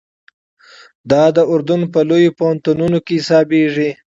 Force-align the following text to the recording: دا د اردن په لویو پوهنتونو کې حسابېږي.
دا 1.11 1.23
د 1.35 1.37
اردن 1.51 1.81
په 1.93 1.99
لویو 2.09 2.35
پوهنتونو 2.39 2.97
کې 3.05 3.15
حسابېږي. 3.19 3.89